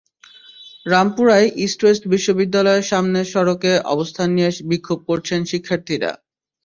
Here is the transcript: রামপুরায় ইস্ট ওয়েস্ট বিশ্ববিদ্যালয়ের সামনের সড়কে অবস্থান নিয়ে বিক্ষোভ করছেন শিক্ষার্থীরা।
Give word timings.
রামপুরায় 0.85 1.47
ইস্ট 1.65 1.79
ওয়েস্ট 1.83 2.03
বিশ্ববিদ্যালয়ের 2.13 2.87
সামনের 2.91 3.27
সড়কে 3.33 3.71
অবস্থান 3.93 4.27
নিয়ে 4.35 4.49
বিক্ষোভ 4.71 4.99
করছেন 5.09 5.39
শিক্ষার্থীরা। 5.51 6.11